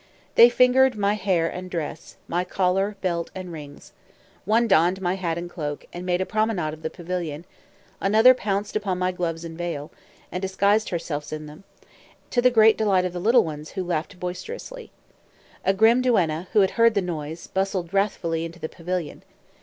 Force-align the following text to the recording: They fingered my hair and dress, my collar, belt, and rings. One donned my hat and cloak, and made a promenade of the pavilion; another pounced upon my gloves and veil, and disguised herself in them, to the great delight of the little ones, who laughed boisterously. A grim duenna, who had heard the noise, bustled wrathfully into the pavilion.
They 0.33 0.49
fingered 0.49 0.95
my 0.95 1.13
hair 1.13 1.47
and 1.47 1.69
dress, 1.69 2.15
my 2.27 2.43
collar, 2.43 2.95
belt, 3.01 3.29
and 3.35 3.51
rings. 3.53 3.93
One 4.45 4.67
donned 4.67 4.99
my 4.99 5.13
hat 5.13 5.37
and 5.37 5.47
cloak, 5.47 5.85
and 5.93 6.07
made 6.07 6.21
a 6.21 6.25
promenade 6.25 6.73
of 6.73 6.81
the 6.81 6.89
pavilion; 6.89 7.45
another 7.99 8.33
pounced 8.33 8.75
upon 8.75 8.97
my 8.97 9.11
gloves 9.11 9.45
and 9.45 9.55
veil, 9.55 9.91
and 10.31 10.41
disguised 10.41 10.89
herself 10.89 11.31
in 11.31 11.45
them, 11.45 11.65
to 12.31 12.41
the 12.41 12.49
great 12.49 12.79
delight 12.79 13.05
of 13.05 13.13
the 13.13 13.19
little 13.21 13.43
ones, 13.43 13.73
who 13.73 13.83
laughed 13.83 14.19
boisterously. 14.19 14.89
A 15.63 15.71
grim 15.71 16.01
duenna, 16.01 16.47
who 16.53 16.61
had 16.61 16.71
heard 16.71 16.95
the 16.95 17.01
noise, 17.03 17.45
bustled 17.45 17.93
wrathfully 17.93 18.43
into 18.43 18.57
the 18.57 18.69
pavilion. 18.69 19.21